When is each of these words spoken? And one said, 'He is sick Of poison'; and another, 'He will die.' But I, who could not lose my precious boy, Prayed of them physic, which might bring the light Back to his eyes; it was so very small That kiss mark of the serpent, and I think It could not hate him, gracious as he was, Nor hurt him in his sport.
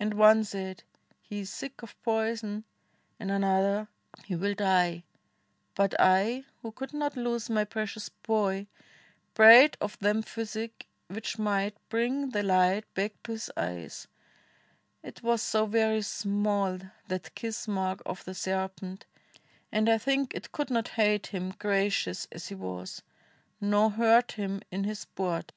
And 0.00 0.14
one 0.14 0.42
said, 0.42 0.82
'He 1.22 1.42
is 1.42 1.48
sick 1.50 1.80
Of 1.84 1.96
poison'; 2.02 2.64
and 3.20 3.30
another, 3.30 3.86
'He 4.24 4.34
will 4.34 4.54
die.' 4.54 5.04
But 5.76 5.94
I, 6.00 6.42
who 6.60 6.72
could 6.72 6.92
not 6.92 7.16
lose 7.16 7.48
my 7.48 7.64
precious 7.64 8.08
boy, 8.08 8.66
Prayed 9.32 9.76
of 9.80 9.96
them 10.00 10.22
physic, 10.22 10.88
which 11.06 11.38
might 11.38 11.76
bring 11.88 12.30
the 12.30 12.42
light 12.42 12.92
Back 12.94 13.12
to 13.22 13.30
his 13.30 13.48
eyes; 13.56 14.08
it 15.04 15.22
was 15.22 15.40
so 15.40 15.66
very 15.66 16.02
small 16.02 16.80
That 17.06 17.32
kiss 17.36 17.68
mark 17.68 18.02
of 18.04 18.24
the 18.24 18.34
serpent, 18.34 19.06
and 19.70 19.88
I 19.88 19.98
think 19.98 20.34
It 20.34 20.50
could 20.50 20.70
not 20.70 20.88
hate 20.98 21.28
him, 21.28 21.54
gracious 21.60 22.26
as 22.32 22.48
he 22.48 22.56
was, 22.56 23.02
Nor 23.60 23.90
hurt 23.90 24.32
him 24.32 24.62
in 24.72 24.82
his 24.82 24.98
sport. 24.98 25.52